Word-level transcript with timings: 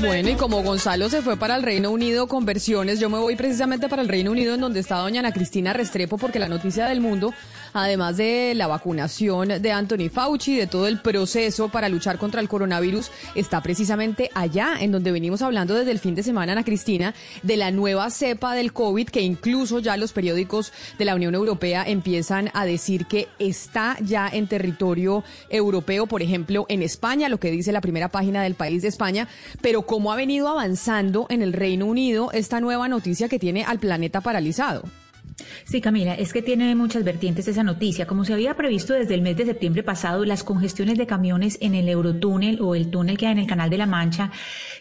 Bueno, 0.00 0.30
y 0.30 0.34
como 0.36 0.62
Gonzalo 0.62 1.08
se 1.08 1.22
fue 1.22 1.36
para 1.36 1.56
el 1.56 1.64
Reino 1.64 1.90
Unido 1.90 2.28
con 2.28 2.44
versiones, 2.44 3.00
yo 3.00 3.10
me 3.10 3.18
voy 3.18 3.34
precisamente 3.34 3.88
para 3.88 4.00
el 4.00 4.08
Reino 4.08 4.30
Unido 4.30 4.54
en 4.54 4.60
donde 4.60 4.78
está 4.78 4.98
doña 4.98 5.18
Ana 5.18 5.32
Cristina 5.32 5.72
Restrepo 5.72 6.18
porque 6.18 6.38
la 6.38 6.46
noticia 6.46 6.86
del 6.86 7.00
mundo, 7.00 7.34
además 7.72 8.16
de 8.16 8.52
la 8.54 8.68
vacunación 8.68 9.60
de 9.60 9.72
Anthony 9.72 10.08
Fauci, 10.08 10.56
de 10.56 10.68
todo 10.68 10.86
el 10.86 11.00
proceso 11.00 11.68
para 11.68 11.88
luchar 11.88 12.16
contra 12.18 12.40
el 12.40 12.48
coronavirus, 12.48 13.10
está 13.34 13.60
precisamente 13.60 14.30
allá 14.34 14.76
en 14.78 14.92
donde 14.92 15.10
venimos 15.10 15.42
hablando 15.42 15.74
desde 15.74 15.90
el 15.90 15.98
fin 15.98 16.14
de 16.14 16.22
semana, 16.22 16.52
Ana 16.52 16.64
Cristina, 16.64 17.12
de 17.42 17.56
la 17.56 17.72
nueva 17.72 18.08
cepa 18.10 18.54
del 18.54 18.72
COVID 18.72 19.08
que 19.08 19.22
incluso 19.22 19.80
ya 19.80 19.96
los 19.96 20.12
periódicos 20.12 20.72
de 20.96 21.06
la 21.06 21.16
Unión 21.16 21.34
Europea 21.34 21.82
empiezan 21.84 22.50
a 22.54 22.66
decir 22.66 23.06
que 23.06 23.26
está 23.40 23.96
ya 24.00 24.28
en 24.28 24.46
territorio 24.46 25.24
europeo, 25.50 26.06
por 26.06 26.22
ejemplo, 26.22 26.66
en 26.68 26.82
España, 26.84 27.28
lo 27.28 27.40
que 27.40 27.50
dice 27.50 27.72
la 27.72 27.80
primera 27.80 28.08
página 28.08 28.44
del 28.44 28.54
país 28.54 28.82
de 28.82 28.88
España, 28.88 29.26
pero 29.60 29.87
cómo 29.88 30.12
ha 30.12 30.16
venido 30.16 30.48
avanzando 30.48 31.26
en 31.30 31.40
el 31.40 31.54
Reino 31.54 31.86
Unido 31.86 32.30
esta 32.32 32.60
nueva 32.60 32.88
noticia 32.88 33.26
que 33.30 33.38
tiene 33.38 33.64
al 33.64 33.78
planeta 33.78 34.20
paralizado. 34.20 34.82
Sí, 35.64 35.80
Camila, 35.80 36.14
es 36.14 36.32
que 36.32 36.42
tiene 36.42 36.74
muchas 36.74 37.04
vertientes 37.04 37.46
esa 37.46 37.62
noticia. 37.62 38.06
Como 38.06 38.24
se 38.24 38.32
había 38.32 38.56
previsto 38.56 38.94
desde 38.94 39.14
el 39.14 39.22
mes 39.22 39.36
de 39.36 39.46
septiembre 39.46 39.82
pasado, 39.82 40.24
las 40.24 40.42
congestiones 40.42 40.98
de 40.98 41.06
camiones 41.06 41.58
en 41.60 41.74
el 41.74 41.88
Eurotúnel 41.88 42.60
o 42.60 42.74
el 42.74 42.90
túnel 42.90 43.16
que 43.16 43.26
hay 43.26 43.32
en 43.32 43.38
el 43.38 43.46
Canal 43.46 43.70
de 43.70 43.78
la 43.78 43.86
Mancha, 43.86 44.30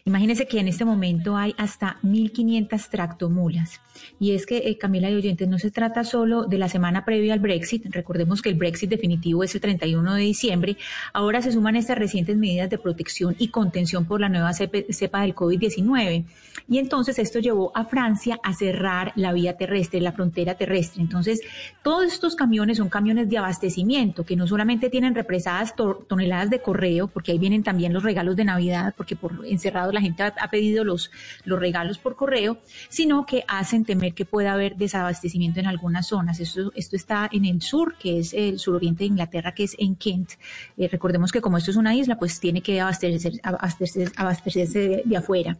imagínense 0.05 0.47
que 0.47 0.59
en 0.59 0.67
este 0.67 0.85
momento 0.85 1.37
hay 1.37 1.53
hasta 1.57 1.97
1.500 2.03 2.89
tractomulas. 2.89 3.79
Y 4.19 4.31
es 4.31 4.45
que, 4.45 4.57
eh, 4.57 4.77
Camila 4.77 5.09
y 5.09 5.15
oyentes, 5.15 5.47
no 5.47 5.59
se 5.59 5.71
trata 5.71 6.03
solo 6.03 6.45
de 6.45 6.57
la 6.57 6.69
semana 6.69 7.05
previa 7.05 7.33
al 7.33 7.39
Brexit. 7.39 7.85
Recordemos 7.89 8.41
que 8.41 8.49
el 8.49 8.55
Brexit 8.55 8.89
definitivo 8.89 9.43
es 9.43 9.53
el 9.55 9.61
31 9.61 10.13
de 10.15 10.21
diciembre. 10.21 10.77
Ahora 11.13 11.41
se 11.41 11.51
suman 11.51 11.75
estas 11.75 11.97
recientes 11.97 12.37
medidas 12.37 12.69
de 12.69 12.77
protección 12.77 13.35
y 13.39 13.49
contención 13.49 14.05
por 14.05 14.21
la 14.21 14.29
nueva 14.29 14.53
cepa 14.53 15.21
del 15.21 15.35
COVID-19. 15.35 16.25
Y 16.69 16.79
entonces 16.79 17.17
esto 17.19 17.39
llevó 17.39 17.71
a 17.75 17.85
Francia 17.85 18.39
a 18.43 18.53
cerrar 18.53 19.13
la 19.15 19.33
vía 19.33 19.57
terrestre, 19.57 20.01
la 20.01 20.11
frontera 20.11 20.46
terrestre. 20.55 21.01
Entonces, 21.01 21.41
todos 21.83 22.05
estos 22.05 22.35
camiones 22.35 22.77
son 22.77 22.89
camiones 22.89 23.29
de 23.29 23.37
abastecimiento 23.37 24.25
que 24.25 24.35
no 24.35 24.47
solamente 24.47 24.89
tienen 24.89 25.15
represadas 25.15 25.75
toneladas 25.75 26.49
de 26.49 26.59
correo, 26.59 27.07
porque 27.07 27.31
ahí 27.31 27.39
vienen 27.39 27.63
también 27.63 27.93
los 27.93 28.03
regalos 28.03 28.35
de 28.35 28.45
Navidad, 28.45 28.93
porque 28.95 29.15
por 29.15 29.45
encerrado 29.45 29.91
la 29.91 30.01
gente 30.01 30.23
ha, 30.23 30.49
pedido 30.49 30.83
los, 30.83 31.11
los 31.45 31.59
regalos 31.59 31.97
por 31.97 32.15
correo, 32.15 32.57
sino 32.89 33.25
que 33.25 33.43
hacen 33.47 33.85
temer 33.85 34.13
que 34.13 34.25
pueda 34.25 34.53
haber 34.53 34.75
desabastecimiento 34.75 35.59
en 35.59 35.67
algunas 35.67 36.07
zonas. 36.07 36.39
Esto, 36.39 36.71
esto 36.75 36.95
está 36.95 37.29
en 37.31 37.45
el 37.45 37.61
sur, 37.61 37.95
que 37.97 38.19
es 38.19 38.33
el 38.33 38.59
suroriente 38.59 38.99
de 38.99 39.07
Inglaterra, 39.07 39.53
que 39.53 39.63
es 39.63 39.75
en 39.77 39.95
Kent. 39.95 40.31
Eh, 40.77 40.87
recordemos 40.87 41.31
que 41.31 41.41
como 41.41 41.57
esto 41.57 41.71
es 41.71 41.77
una 41.77 41.95
isla, 41.95 42.17
pues 42.17 42.39
tiene 42.39 42.61
que 42.61 42.79
abastecerse, 42.81 43.41
abastecerse, 43.43 45.03
de 45.05 45.17
afuera. 45.17 45.57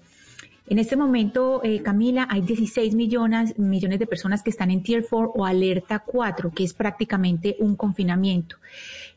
En 0.70 0.80
este 0.80 0.98
momento, 0.98 1.62
eh, 1.64 1.82
Camila, 1.82 2.28
hay 2.30 2.42
16 2.42 2.94
millones, 2.94 3.58
millones 3.58 4.00
de 4.00 4.06
personas 4.06 4.44
que 4.44 4.50
están 4.50 4.70
en 4.70 4.84
Tier 4.84 5.06
4 5.10 5.32
o 5.34 5.46
alerta 5.46 6.00
4, 6.00 6.52
que 6.52 6.66
es 6.66 6.74
prácticamente 6.74 7.56
un 7.60 7.78
confinamiento. 7.78 8.58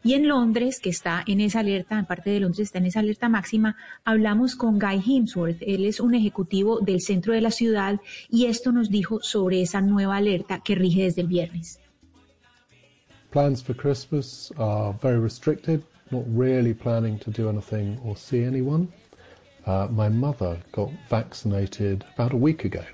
Y 0.05 0.15
en 0.15 0.29
Londres, 0.29 0.79
que 0.79 0.91
está 0.91 1.25
en 1.27 1.41
esa 1.41 1.61
alerta, 1.61 1.99
en 1.99 2.07
parte 2.07 2.31
de 2.31 2.39
Londres 2.39 2.61
está 2.61 2.79
en 2.79 2.87
esa 2.87 3.01
alerta 3.01 3.29
máxima, 3.29 3.77
hablamos 4.05 4.55
con 4.55 4.79
Guy 4.79 5.03
Hemsworth. 5.05 5.61
Él 5.61 5.87
es 5.87 5.99
un 5.99 6.15
ejecutivo 6.15 6.79
del 6.79 7.01
centro 7.01 7.33
de 7.33 7.41
la 7.41 7.51
ciudad 7.51 8.01
y 8.31 8.47
esto 8.47 8.71
nos 8.71 8.89
dijo 8.89 9.19
sobre 9.21 9.61
esa 9.61 9.81
nueva 9.81 10.19
alerta 10.19 10.61
que 10.61 10.77
rige 10.77 11.03
desde 11.03 11.23
el 11.23 11.27
viernes. 11.27 11.81
Plans 13.33 13.61
for 13.61 13.75
Christmas 13.75 14.53
are 14.57 14.97
very 15.03 15.21
restricted, 15.21 15.83
not 16.13 16.23
really 16.33 16.75
planning 16.75 17.19
to 17.19 17.31
do 17.33 17.49
anything 17.49 17.99
or 18.05 18.17
see 18.17 18.45
anyone. 18.45 18.89
Uh, 19.67 19.87
my 19.91 20.09
mother 20.09 20.59
got 20.73 20.91
vaccinated 21.09 22.05
about 22.15 22.33
a 22.33 22.37
week 22.37 22.65
ago, 22.65 22.85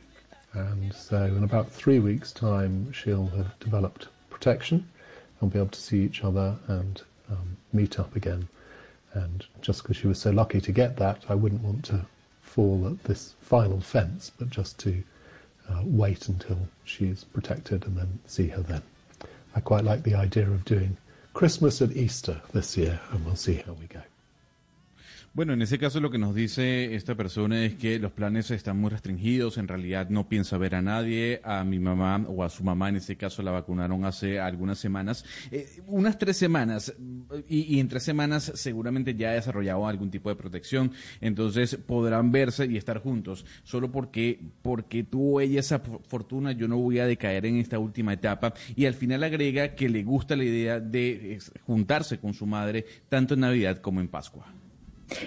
and 0.53 0.93
so 0.93 1.25
in 1.25 1.45
about 1.45 1.71
three 1.71 1.99
weeks' 1.99 2.33
time, 2.33 2.91
she'll 2.93 3.29
have 3.29 3.59
developed 3.61 4.09
protection 4.31 4.87
and 5.41 5.53
be 5.53 5.59
able 5.59 5.69
to 5.69 5.81
see 5.81 6.03
each 6.03 6.25
other 6.25 6.57
and 6.69 7.03
um, 7.31 7.57
meet 7.73 7.99
up 7.99 8.17
again. 8.17 8.49
And 9.15 9.45
just 9.61 9.83
because 9.83 9.97
she 9.97 10.09
was 10.09 10.19
so 10.19 10.31
lucky 10.31 10.61
to 10.61 10.73
get 10.73 10.97
that, 10.97 11.25
I 11.29 11.35
wouldn't 11.35 11.63
want 11.63 11.85
to 11.87 12.05
fall 12.43 12.87
at 12.87 13.05
this 13.05 13.35
final 13.41 13.81
fence, 13.81 14.31
but 14.39 14.51
just 14.51 14.79
to 14.81 15.03
uh, 15.69 15.83
wait 15.85 16.29
until 16.29 16.59
she's 16.85 17.25
protected 17.25 17.87
and 17.87 17.97
then 17.97 18.19
see 18.27 18.49
her 18.49 18.63
then. 18.63 18.83
I 19.55 19.61
quite 19.61 19.85
like 19.85 20.03
the 20.03 20.15
idea 20.15 20.47
of 20.51 20.65
doing 20.65 20.97
Christmas 21.33 21.81
and 21.81 21.97
Easter 21.97 22.41
this 22.53 22.77
year, 22.77 23.01
and 23.11 23.25
we'll 23.25 23.37
see 23.37 23.57
how 23.57 23.73
we 23.73 23.87
go. 23.87 24.03
Bueno, 25.37 25.53
en 25.53 25.61
ese 25.61 25.79
caso 25.79 26.01
lo 26.01 26.11
que 26.11 26.17
nos 26.17 26.35
dice 26.35 26.95
esta 26.95 27.15
persona 27.15 27.63
es 27.63 27.75
que 27.75 27.99
los 27.99 28.11
planes 28.11 28.51
están 28.51 28.81
muy 28.81 28.89
restringidos, 28.89 29.59
en 29.59 29.69
realidad 29.69 30.09
no 30.09 30.31
piensa 30.31 30.57
ver 30.57 30.75
a 30.75 30.81
nadie, 30.81 31.43
a 31.45 31.63
mi 31.63 31.79
mamá 31.79 32.25
o 32.27 32.43
a 32.43 32.49
su 32.49 32.65
mamá 32.65 32.89
en 32.89 32.97
ese 32.97 33.17
caso 33.17 33.43
la 33.43 33.51
vacunaron 33.51 34.07
hace 34.07 34.41
algunas 34.41 34.79
semanas, 34.79 35.27
eh, 35.51 35.83
unas 35.89 36.19
tres 36.19 36.39
semanas, 36.39 36.95
y, 37.47 37.79
en 37.79 37.87
tres 37.87 38.05
semanas 38.05 38.51
seguramente 38.55 39.15
ya 39.15 39.29
ha 39.29 39.33
desarrollado 39.35 39.87
algún 39.87 40.11
tipo 40.11 40.31
de 40.31 40.37
protección, 40.37 40.93
entonces 41.21 41.77
podrán 41.77 42.33
verse 42.33 42.65
y 42.65 42.79
estar 42.79 43.03
juntos, 43.03 43.45
solo 43.63 43.93
porque, 43.93 44.41
porque 44.63 45.05
tuvo 45.05 45.43
ella 45.43 45.61
esa 45.61 45.81
fortuna, 45.81 46.53
yo 46.53 46.67
no 46.67 46.79
voy 46.79 46.99
a 46.99 47.07
decaer 47.07 47.45
en 47.45 47.57
esta 47.57 47.79
última 47.79 48.15
etapa, 48.15 48.55
y 48.75 48.87
al 48.87 48.95
final 48.95 49.23
agrega 49.23 49.75
que 49.75 49.91
le 49.91 50.03
gusta 50.03 50.35
la 50.35 50.45
idea 50.45 50.81
de 50.81 51.39
juntarse 51.67 52.17
con 52.17 52.33
su 52.33 52.47
madre 52.47 52.87
tanto 53.11 53.35
en 53.35 53.41
Navidad 53.41 53.83
como 53.83 54.01
en 54.01 54.09
Pascua. 54.09 54.47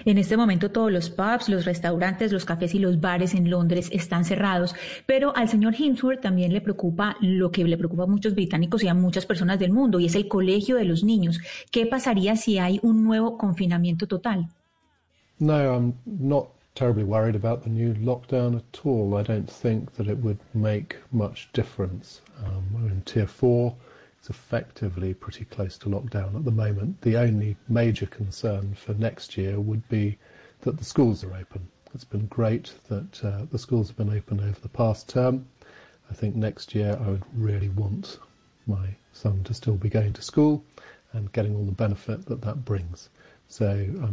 En 0.04 0.18
este 0.18 0.36
momento 0.36 0.70
todos 0.70 0.92
los 0.92 1.10
pubs, 1.10 1.48
los 1.48 1.64
restaurantes, 1.64 2.32
los 2.32 2.44
cafés 2.44 2.74
y 2.74 2.78
los 2.78 3.00
bares 3.00 3.34
en 3.34 3.50
Londres 3.50 3.88
están 3.92 4.24
cerrados, 4.24 4.74
pero 5.06 5.34
al 5.36 5.48
señor 5.48 5.74
Hemsworth 5.78 6.20
también 6.20 6.52
le 6.52 6.60
preocupa 6.60 7.16
lo 7.20 7.50
que 7.50 7.64
le 7.64 7.76
preocupa 7.76 8.04
a 8.04 8.06
muchos 8.06 8.34
británicos 8.34 8.82
y 8.82 8.88
a 8.88 8.94
muchas 8.94 9.26
personas 9.26 9.58
del 9.58 9.72
mundo, 9.72 9.98
y 10.00 10.06
es 10.06 10.14
el 10.14 10.28
colegio 10.28 10.76
de 10.76 10.84
los 10.84 11.04
niños. 11.04 11.40
¿Qué 11.70 11.86
pasaría 11.86 12.36
si 12.36 12.58
hay 12.58 12.80
un 12.82 13.04
nuevo 13.04 13.38
confinamiento 13.38 14.06
total? 14.06 14.48
No, 15.38 15.54
I'm 15.54 15.94
not 16.04 16.48
terribly 16.74 17.04
worried 17.04 17.34
about 17.34 17.62
the 17.62 17.70
new 17.70 17.94
lockdown 17.94 18.56
at 18.56 18.80
all. 18.84 19.16
I 19.16 19.22
don't 19.22 19.50
think 19.50 19.92
that 19.94 20.06
it 20.06 20.18
would 20.22 20.38
make 20.54 20.96
much 21.10 21.48
difference. 21.52 22.20
Um, 22.44 22.64
we're 22.72 22.90
in 22.90 23.02
tier 23.02 23.26
four. 23.26 23.74
It's 24.20 24.28
effectively 24.28 25.14
pretty 25.14 25.46
close 25.46 25.78
to 25.78 25.88
lockdown 25.88 26.36
at 26.36 26.44
the 26.44 26.50
moment. 26.50 27.00
The 27.00 27.16
only 27.16 27.56
major 27.70 28.04
concern 28.04 28.74
for 28.74 28.92
next 28.92 29.38
year 29.38 29.58
would 29.58 29.88
be 29.88 30.18
that 30.60 30.76
the 30.76 30.84
schools 30.84 31.24
are 31.24 31.34
open. 31.34 31.66
It's 31.94 32.04
been 32.04 32.26
great 32.26 32.74
that 32.88 33.24
uh, 33.24 33.46
the 33.50 33.58
schools 33.58 33.88
have 33.88 33.96
been 33.96 34.14
open 34.14 34.40
over 34.40 34.60
the 34.60 34.68
past 34.68 35.08
term. 35.08 35.46
I 36.10 36.12
think 36.12 36.36
next 36.36 36.74
year 36.74 36.98
I 37.00 37.08
would 37.08 37.24
really 37.34 37.70
want 37.70 38.18
my 38.66 38.94
son 39.14 39.42
to 39.44 39.54
still 39.54 39.76
be 39.76 39.88
going 39.88 40.12
to 40.12 40.22
school 40.22 40.62
and 41.14 41.32
getting 41.32 41.56
all 41.56 41.64
the 41.64 41.72
benefit 41.72 42.26
that 42.26 42.42
that 42.42 42.66
brings. 42.66 43.08
So 43.48 43.70
I 43.70 44.08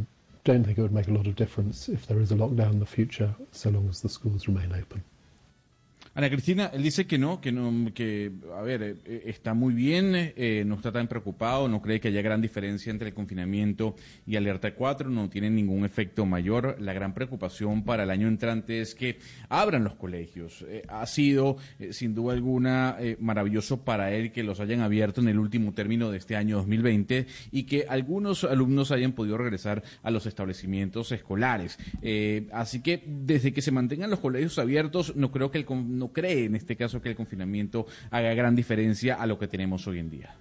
don't 0.46 0.63
think 0.63 0.78
it 0.78 0.81
would 0.81 0.94
make 0.94 1.09
a 1.09 1.13
lot 1.13 1.28
of 1.28 1.35
difference 1.35 1.90
if 1.90 2.07
there 2.07 2.22
is 2.22 2.31
a 2.31 2.35
lockdown 2.35 2.72
in 2.72 2.79
the 2.79 2.85
future, 2.85 3.35
so 3.51 3.72
long 3.72 3.90
as 3.90 4.01
the 4.01 4.07
schools 4.07 4.47
remain 4.47 4.72
open. 4.72 5.03
Ana 6.17 6.31
Cristina, 6.31 6.72
él 6.73 6.81
dice 6.81 7.05
que 7.05 7.19
no, 7.19 7.39
que 7.39 7.51
no, 7.51 7.94
que, 7.94 8.31
a 8.57 8.63
ver, 8.63 8.81
eh, 8.81 8.95
eh, 9.05 9.22
está 9.28 9.53
muy 9.53 9.75
bien, 9.75 10.13
eh, 10.16 10.63
no 10.66 10.73
está 10.73 10.91
tan 10.91 11.07
preocupado, 11.07 11.67
no 11.67 11.79
cree 11.79 12.00
que 12.00 12.07
haya 12.07 12.23
gran 12.23 12.41
diferencia 12.41 12.89
entre 12.89 13.09
el 13.09 13.13
confinamiento 13.13 13.95
y 14.25 14.35
alerta 14.35 14.73
4, 14.73 15.11
no 15.11 15.29
tiene 15.29 15.51
ningún 15.51 15.85
efecto 15.85 16.25
mayor. 16.25 16.75
La 16.79 16.94
gran 16.94 17.13
preocupación 17.13 17.83
para 17.83 18.01
el 18.01 18.09
año 18.09 18.28
entrante 18.28 18.81
es 18.81 18.95
que 18.95 19.19
abran 19.47 19.83
los 19.83 19.94
colegios. 19.94 20.66
ha 20.88 21.05
sido, 21.05 21.57
sin 21.91 22.16
duda 22.16 22.34
alguna, 22.34 22.97
maravilloso 23.19 23.84
para 23.84 24.11
él 24.11 24.31
que 24.31 24.41
los 24.41 24.59
hayan 24.59 24.79
abierto 24.79 25.22
en 25.22 25.28
el 25.28 25.38
último 25.38 25.72
término 25.73 26.09
de 26.09 26.17
este 26.17 26.35
año 26.35 26.57
2020 26.57 27.28
y 27.51 27.66
que 27.66 27.85
algunos 27.88 28.44
alumnos 28.44 28.89
hayan 28.89 29.11
podido 29.11 29.38
regresar 29.38 29.84
a 30.01 30.09
los 30.09 30.25
establecimientos 30.25 31.11
escolares. 31.11 31.78
así 32.53 32.81
que 32.81 33.03
desde 33.05 33.53
que 33.53 33.61
se 33.61 33.72
mantengan 33.72 34.09
los 34.09 34.19
colegios 34.19 34.58
abiertos, 34.58 35.16
no 35.16 35.31
creo 35.31 35.52
que 35.52 35.59
el 35.59 35.66
cree 36.11 36.45
en 36.45 36.55
este 36.55 36.75
caso 36.75 37.01
que 37.01 37.09
el 37.09 37.15
confinamiento 37.15 37.85
haga 38.11 38.33
gran 38.33 38.55
diferencia 38.55 39.15
a 39.15 39.25
lo 39.25 39.37
que 39.37 39.47
tenemos 39.47 39.87
hoy 39.87 39.99
en 39.99 40.09
día. 40.09 40.35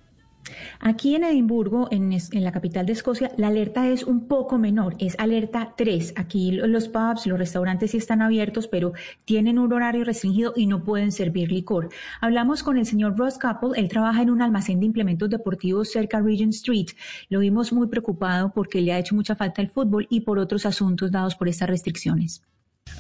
Aquí 0.80 1.14
en 1.14 1.24
Edimburgo, 1.24 1.88
en, 1.90 2.16
la 2.32 2.52
capital 2.52 2.86
de 2.86 2.92
Escocia, 2.92 3.32
la 3.36 3.48
alerta 3.48 3.88
es 3.88 4.04
un 4.04 4.28
poco 4.28 4.58
menor, 4.58 4.94
es 4.98 5.18
alerta 5.18 5.74
3. 5.76 6.14
Aquí 6.16 6.52
los 6.52 6.88
pubs, 6.88 7.26
los 7.26 7.38
restaurantes 7.38 7.90
sí 7.90 7.96
están 7.96 8.22
abiertos, 8.22 8.68
pero 8.68 8.92
tienen 9.24 9.58
un 9.58 9.72
horario 9.72 10.04
restringido 10.04 10.52
y 10.56 10.66
no 10.66 10.84
pueden 10.84 11.12
servir 11.12 11.50
licor. 11.50 11.88
Hablamos 12.20 12.62
con 12.62 12.76
el 12.78 12.86
señor 12.86 13.16
Ross 13.16 13.38
Couple, 13.38 13.80
él 13.80 13.88
trabaja 13.88 14.22
en 14.22 14.30
un 14.30 14.42
almacén 14.42 14.80
de 14.80 14.86
implementos 14.86 15.30
deportivos 15.30 15.90
cerca 15.90 16.20
de 16.20 16.28
Regent 16.28 16.54
Street. 16.54 16.88
Lo 17.28 17.40
vimos 17.40 17.72
muy 17.72 17.88
preocupado 17.88 18.52
porque 18.54 18.80
le 18.80 18.92
ha 18.92 18.98
hecho 18.98 19.14
mucha 19.14 19.34
falta 19.34 19.62
el 19.62 19.70
fútbol 19.70 20.06
y 20.10 20.20
por 20.20 20.38
otros 20.38 20.66
asuntos 20.66 21.10
dados 21.10 21.34
por 21.34 21.48
estas 21.48 21.68
restricciones. 21.68 22.42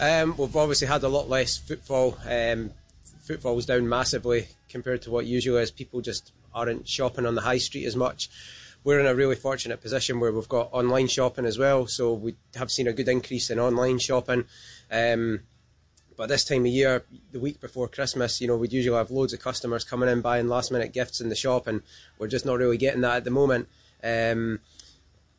Um, 0.00 0.36
we've 0.36 0.54
obviously 0.56 0.88
had 0.88 1.02
a 1.04 1.08
lot 1.08 1.28
less 1.28 1.56
footfall. 1.56 2.18
Um, 2.28 2.70
footfall's 3.22 3.66
down 3.66 3.88
massively 3.88 4.48
compared 4.68 5.02
to 5.02 5.10
what 5.10 5.26
usual 5.26 5.56
is. 5.56 5.70
People 5.70 6.00
just 6.00 6.32
aren't 6.54 6.88
shopping 6.88 7.26
on 7.26 7.34
the 7.34 7.40
high 7.40 7.58
street 7.58 7.86
as 7.86 7.96
much. 7.96 8.28
we're 8.86 9.00
in 9.00 9.06
a 9.06 9.14
really 9.16 9.34
fortunate 9.34 9.82
position 9.82 10.20
where 10.20 10.30
we've 10.30 10.48
got 10.48 10.68
online 10.72 11.08
shopping 11.08 11.44
as 11.44 11.58
well. 11.58 11.88
So 11.88 12.12
we 12.12 12.36
have 12.54 12.70
seen 12.70 12.86
a 12.86 12.92
good 12.92 13.08
increase 13.08 13.50
in 13.50 13.58
online 13.58 13.98
shopping. 13.98 14.44
Um, 14.92 15.40
but 16.16 16.28
this 16.28 16.44
time 16.44 16.60
of 16.60 16.68
year, 16.68 17.04
the 17.32 17.40
week 17.40 17.60
before 17.60 17.88
Christmas, 17.88 18.40
you 18.40 18.46
know, 18.46 18.56
we'd 18.56 18.72
usually 18.72 18.96
have 18.96 19.10
loads 19.10 19.32
of 19.32 19.40
customers 19.40 19.82
coming 19.82 20.08
in 20.08 20.20
buying 20.20 20.46
last 20.46 20.70
minute 20.70 20.92
gifts 20.92 21.20
in 21.20 21.30
the 21.30 21.34
shop, 21.34 21.66
and 21.66 21.82
we're 22.16 22.28
just 22.28 22.46
not 22.46 22.58
really 22.58 22.76
getting 22.76 23.00
that 23.00 23.16
at 23.16 23.24
the 23.24 23.30
moment. 23.30 23.68
Um, 24.04 24.60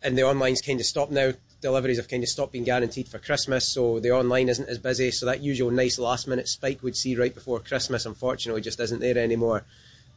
and 0.03 0.17
the 0.17 0.23
online's 0.23 0.61
kind 0.61 0.81
of 0.81 0.85
stopped 0.85 1.13
now. 1.13 1.31
Deliveries 1.59 1.97
have 1.97 2.07
kind 2.07 2.21
of 2.23 2.29
stopped 2.29 2.51
being 2.51 2.63
guaranteed 2.63 3.07
for 3.07 3.17
Christmas, 3.17 3.67
so 3.67 3.99
the 3.99 4.11
online 4.11 4.47
isn't 4.47 4.69
as 4.69 4.77
busy. 4.77 5.09
So 5.11 5.25
that 5.25 5.41
usual 5.41 5.71
nice 5.71 5.97
last 5.97 6.27
minute 6.27 6.47
spike 6.47 6.83
we'd 6.83 6.95
see 6.95 7.15
right 7.15 7.33
before 7.33 7.59
Christmas, 7.59 8.05
unfortunately, 8.05 8.61
just 8.61 8.79
isn't 8.79 9.01
there 9.01 9.17
anymore. 9.17 9.65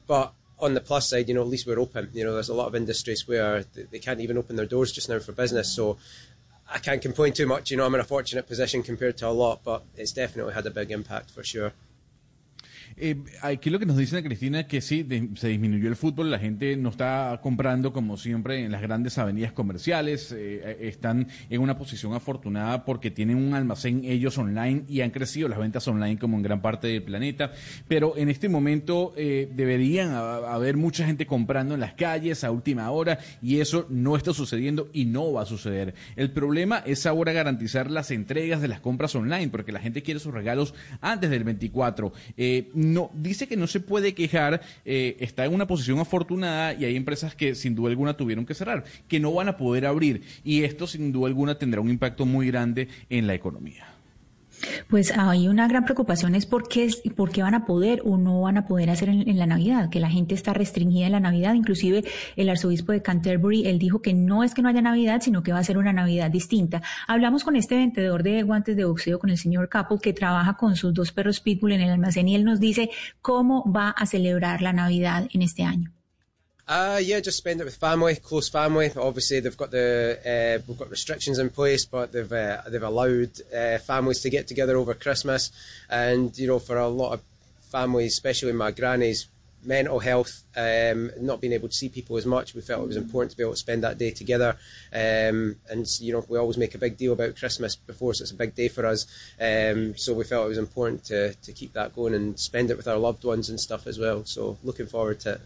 But 0.06 0.34
on 0.58 0.74
the 0.74 0.80
plus 0.80 1.08
side, 1.08 1.28
you 1.28 1.34
know, 1.34 1.40
at 1.40 1.48
least 1.48 1.66
we're 1.66 1.80
open. 1.80 2.10
You 2.12 2.24
know, 2.24 2.34
there's 2.34 2.50
a 2.50 2.54
lot 2.54 2.68
of 2.68 2.74
industries 2.74 3.26
where 3.26 3.64
they 3.90 3.98
can't 3.98 4.20
even 4.20 4.36
open 4.36 4.56
their 4.56 4.66
doors 4.66 4.92
just 4.92 5.08
now 5.08 5.18
for 5.18 5.32
business. 5.32 5.74
So 5.74 5.96
I 6.68 6.78
can't 6.78 7.00
complain 7.00 7.32
too 7.32 7.46
much. 7.46 7.70
You 7.70 7.76
know, 7.78 7.86
I'm 7.86 7.94
in 7.94 8.00
a 8.00 8.04
fortunate 8.04 8.46
position 8.46 8.82
compared 8.82 9.16
to 9.18 9.28
a 9.28 9.30
lot, 9.30 9.60
but 9.64 9.82
it's 9.96 10.12
definitely 10.12 10.52
had 10.52 10.66
a 10.66 10.70
big 10.70 10.90
impact 10.90 11.30
for 11.30 11.42
sure. 11.42 11.72
Eh, 13.02 13.16
aquí 13.40 13.70
lo 13.70 13.78
que 13.78 13.86
nos 13.86 13.96
dice 13.96 14.22
Cristina 14.22 14.66
que 14.66 14.82
sí, 14.82 15.06
se 15.34 15.48
disminuyó 15.48 15.88
el 15.88 15.96
fútbol, 15.96 16.30
la 16.30 16.38
gente 16.38 16.76
no 16.76 16.90
está 16.90 17.40
comprando 17.42 17.94
como 17.94 18.18
siempre 18.18 18.62
en 18.62 18.70
las 18.70 18.82
grandes 18.82 19.16
avenidas 19.16 19.52
comerciales, 19.52 20.32
eh, 20.32 20.60
eh, 20.62 20.76
están 20.82 21.28
en 21.48 21.62
una 21.62 21.78
posición 21.78 22.12
afortunada 22.12 22.84
porque 22.84 23.10
tienen 23.10 23.38
un 23.38 23.54
almacén 23.54 24.02
ellos 24.04 24.36
online 24.36 24.84
y 24.86 25.00
han 25.00 25.12
crecido 25.12 25.48
las 25.48 25.58
ventas 25.58 25.88
online 25.88 26.18
como 26.18 26.36
en 26.36 26.42
gran 26.42 26.60
parte 26.60 26.88
del 26.88 27.02
planeta, 27.02 27.52
pero 27.88 28.18
en 28.18 28.28
este 28.28 28.50
momento 28.50 29.14
deberían 29.16 30.12
haber 30.12 30.76
mucha 30.76 31.06
gente 31.06 31.26
comprando 31.26 31.74
en 31.74 31.80
las 31.80 31.94
calles 31.94 32.44
a 32.44 32.50
última 32.50 32.90
hora 32.90 33.18
y 33.40 33.60
eso 33.60 33.86
no 33.88 34.14
está 34.14 34.34
sucediendo 34.34 34.90
y 34.92 35.06
no 35.06 35.32
va 35.32 35.42
a 35.42 35.46
suceder. 35.46 35.94
El 36.16 36.32
problema 36.32 36.82
es 36.84 37.06
ahora 37.06 37.32
garantizar 37.32 37.90
las 37.90 38.10
entregas 38.10 38.60
de 38.60 38.68
las 38.68 38.80
compras 38.80 39.14
online 39.14 39.48
porque 39.48 39.72
la 39.72 39.80
gente 39.80 40.02
quiere 40.02 40.20
sus 40.20 40.34
regalos 40.34 40.74
antes 41.00 41.30
del 41.30 41.44
24 41.44 42.12
no 42.92 43.10
dice 43.14 43.46
que 43.46 43.56
no 43.56 43.66
se 43.66 43.80
puede 43.80 44.14
quejar, 44.14 44.60
eh, 44.84 45.16
está 45.20 45.44
en 45.44 45.54
una 45.54 45.66
posición 45.66 45.98
afortunada 45.98 46.74
y 46.74 46.84
hay 46.84 46.96
empresas 46.96 47.34
que 47.34 47.54
sin 47.54 47.74
duda 47.74 47.90
alguna 47.90 48.16
tuvieron 48.16 48.46
que 48.46 48.54
cerrar, 48.54 48.84
que 49.08 49.20
no 49.20 49.32
van 49.32 49.48
a 49.48 49.56
poder 49.56 49.86
abrir 49.86 50.22
y 50.44 50.64
esto 50.64 50.86
sin 50.86 51.12
duda 51.12 51.28
alguna 51.28 51.56
tendrá 51.56 51.80
un 51.80 51.90
impacto 51.90 52.26
muy 52.26 52.46
grande 52.46 52.88
en 53.08 53.26
la 53.26 53.34
economía. 53.34 53.99
Pues 54.88 55.12
hay 55.16 55.48
una 55.48 55.68
gran 55.68 55.84
preocupación 55.84 56.34
es 56.34 56.46
por 56.46 56.68
qué, 56.68 56.90
por 57.16 57.30
qué 57.30 57.42
van 57.42 57.54
a 57.54 57.64
poder 57.64 58.02
o 58.04 58.16
no 58.16 58.42
van 58.42 58.58
a 58.58 58.66
poder 58.66 58.90
hacer 58.90 59.08
en, 59.08 59.38
la 59.38 59.46
Navidad, 59.46 59.90
que 59.90 60.00
la 60.00 60.10
gente 60.10 60.34
está 60.34 60.52
restringida 60.52 61.06
en 61.06 61.12
la 61.12 61.20
Navidad. 61.20 61.54
Inclusive 61.54 62.04
el 62.36 62.48
arzobispo 62.48 62.92
de 62.92 63.02
Canterbury, 63.02 63.66
él 63.66 63.78
dijo 63.78 64.02
que 64.02 64.14
no 64.14 64.44
es 64.44 64.54
que 64.54 64.62
no 64.62 64.68
haya 64.68 64.82
Navidad, 64.82 65.20
sino 65.22 65.42
que 65.42 65.52
va 65.52 65.58
a 65.58 65.64
ser 65.64 65.78
una 65.78 65.92
Navidad 65.92 66.30
distinta. 66.30 66.82
Hablamos 67.06 67.44
con 67.44 67.56
este 67.56 67.76
vendedor 67.76 68.22
de 68.22 68.42
guantes 68.42 68.76
de 68.76 68.84
boxeo, 68.84 69.18
con 69.18 69.30
el 69.30 69.38
señor 69.38 69.68
Capel, 69.68 69.98
que 70.00 70.12
trabaja 70.12 70.56
con 70.56 70.76
sus 70.76 70.92
dos 70.94 71.12
perros 71.12 71.40
Pitbull 71.40 71.72
en 71.72 71.82
el 71.82 71.90
almacén 71.90 72.28
y 72.28 72.34
él 72.34 72.44
nos 72.44 72.60
dice 72.60 72.90
cómo 73.22 73.70
va 73.70 73.90
a 73.90 74.06
celebrar 74.06 74.62
la 74.62 74.72
Navidad 74.72 75.28
en 75.32 75.42
este 75.42 75.62
año. 75.62 75.92
Uh, 76.68 77.00
yeah, 77.02 77.20
just 77.20 77.38
spend 77.38 77.60
it 77.60 77.64
with 77.64 77.76
family, 77.76 78.16
close 78.16 78.48
family. 78.48 78.90
Obviously, 78.96 79.40
they've 79.40 79.56
got 79.56 79.70
the 79.70 80.18
uh, 80.24 80.62
we've 80.68 80.78
got 80.78 80.90
restrictions 80.90 81.38
in 81.38 81.50
place, 81.50 81.84
but 81.84 82.12
they've 82.12 82.32
uh, 82.32 82.62
they've 82.68 82.82
allowed 82.82 83.30
uh, 83.54 83.78
families 83.78 84.20
to 84.20 84.30
get 84.30 84.46
together 84.46 84.76
over 84.76 84.94
Christmas, 84.94 85.50
and 85.88 86.36
you 86.38 86.46
know, 86.46 86.58
for 86.58 86.78
a 86.78 86.88
lot 86.88 87.12
of 87.12 87.22
families, 87.70 88.12
especially 88.12 88.52
my 88.52 88.70
granny's 88.70 89.26
mental 89.62 89.98
health, 89.98 90.42
um, 90.56 91.10
not 91.20 91.40
being 91.40 91.52
able 91.52 91.68
to 91.68 91.74
see 91.74 91.88
people 91.88 92.16
as 92.16 92.24
much, 92.24 92.54
we 92.54 92.60
felt 92.60 92.82
it 92.82 92.86
was 92.86 92.96
important 92.96 93.30
to 93.30 93.36
be 93.36 93.42
able 93.42 93.52
to 93.52 93.58
spend 93.58 93.84
that 93.84 93.98
day 93.98 94.10
together. 94.10 94.56
Um, 94.92 95.56
and 95.68 95.86
you 96.00 96.12
know, 96.12 96.24
we 96.28 96.38
always 96.38 96.56
make 96.56 96.74
a 96.74 96.78
big 96.78 96.96
deal 96.96 97.12
about 97.12 97.36
Christmas 97.36 97.76
before, 97.76 98.14
so 98.14 98.22
it's 98.22 98.32
a 98.32 98.36
big 98.36 98.54
day 98.54 98.68
for 98.68 98.86
us. 98.86 99.06
Um, 99.40 99.96
so 99.96 100.14
we 100.14 100.24
felt 100.24 100.46
it 100.46 100.48
was 100.48 100.58
important 100.58 101.04
to 101.06 101.34
to 101.34 101.52
keep 101.52 101.72
that 101.74 101.94
going 101.94 102.14
and 102.14 102.38
spend 102.38 102.70
it 102.70 102.76
with 102.76 102.88
our 102.88 102.98
loved 102.98 103.24
ones 103.24 103.50
and 103.50 103.60
stuff 103.60 103.86
as 103.86 103.98
well. 103.98 104.24
So 104.24 104.58
looking 104.62 104.86
forward 104.86 105.20
to 105.20 105.32
it. 105.32 105.40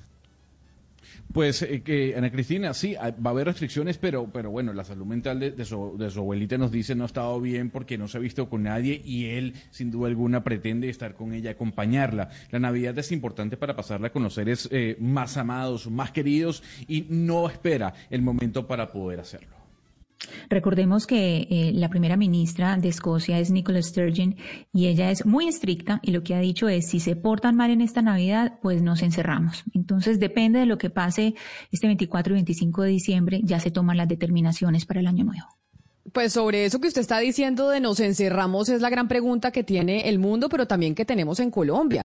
Pues 1.32 1.62
eh, 1.62 1.82
que 1.82 2.14
Ana 2.16 2.30
Cristina, 2.30 2.74
sí, 2.74 2.94
va 2.94 3.30
a 3.30 3.30
haber 3.30 3.46
restricciones, 3.46 3.98
pero, 3.98 4.30
pero 4.32 4.50
bueno, 4.50 4.72
la 4.72 4.84
salud 4.84 5.06
mental 5.06 5.40
de, 5.40 5.64
su, 5.64 5.96
de, 5.98 6.10
su, 6.10 6.20
abuelita 6.20 6.58
nos 6.58 6.70
dice 6.70 6.94
no 6.94 7.04
ha 7.04 7.06
estado 7.06 7.40
bien 7.40 7.70
porque 7.70 7.98
no 7.98 8.08
se 8.08 8.18
ha 8.18 8.20
visto 8.20 8.48
con 8.48 8.62
nadie 8.62 9.00
y 9.04 9.26
él, 9.26 9.54
sin 9.70 9.90
duda 9.90 10.08
alguna, 10.08 10.44
pretende 10.44 10.88
estar 10.88 11.14
con 11.14 11.32
ella, 11.32 11.52
acompañarla. 11.52 12.30
La 12.50 12.58
Navidad 12.58 12.98
es 12.98 13.12
importante 13.12 13.56
para 13.56 13.76
pasarla 13.76 14.10
con 14.10 14.22
los 14.22 14.34
seres 14.34 14.68
eh, 14.70 14.96
más 15.00 15.36
amados, 15.36 15.90
más 15.90 16.12
queridos 16.12 16.62
y 16.88 17.06
no 17.08 17.48
espera 17.48 17.94
el 18.10 18.22
momento 18.22 18.66
para 18.66 18.92
poder 18.92 19.20
hacerlo. 19.20 19.63
Recordemos 20.48 21.06
que 21.06 21.46
eh, 21.50 21.72
la 21.74 21.88
primera 21.88 22.16
ministra 22.16 22.76
de 22.76 22.88
Escocia 22.88 23.38
es 23.38 23.50
Nicola 23.50 23.82
Sturgeon 23.82 24.36
y 24.72 24.86
ella 24.86 25.10
es 25.10 25.26
muy 25.26 25.48
estricta 25.48 26.00
y 26.02 26.12
lo 26.12 26.22
que 26.22 26.34
ha 26.34 26.40
dicho 26.40 26.68
es 26.68 26.88
si 26.88 27.00
se 27.00 27.16
portan 27.16 27.56
mal 27.56 27.70
en 27.70 27.80
esta 27.80 28.02
Navidad, 28.02 28.58
pues 28.62 28.82
nos 28.82 29.02
encerramos. 29.02 29.64
Entonces 29.74 30.20
depende 30.20 30.58
de 30.58 30.66
lo 30.66 30.78
que 30.78 30.90
pase 30.90 31.34
este 31.70 31.86
24 31.86 32.32
y 32.32 32.36
25 32.36 32.82
de 32.82 32.90
diciembre, 32.90 33.40
ya 33.44 33.60
se 33.60 33.70
toman 33.70 33.96
las 33.96 34.08
determinaciones 34.08 34.86
para 34.86 35.00
el 35.00 35.06
año 35.06 35.24
nuevo. 35.24 35.46
Pues 36.12 36.34
sobre 36.34 36.66
eso 36.66 36.80
que 36.80 36.88
usted 36.88 37.00
está 37.00 37.18
diciendo 37.18 37.70
de 37.70 37.80
nos 37.80 37.98
encerramos 37.98 38.68
es 38.68 38.82
la 38.82 38.90
gran 38.90 39.08
pregunta 39.08 39.50
que 39.50 39.64
tiene 39.64 40.08
el 40.08 40.18
mundo, 40.18 40.50
pero 40.50 40.66
también 40.66 40.94
que 40.94 41.06
tenemos 41.06 41.40
en 41.40 41.50
Colombia. 41.50 42.02